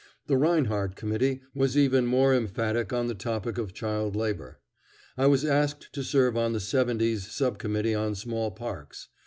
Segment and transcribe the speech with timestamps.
[0.25, 4.59] The Reinhardt Committee was even more emphatic on the topic of child labor.
[5.15, 9.09] I was asked to serve on the Seventy's sub committee on Small Parks.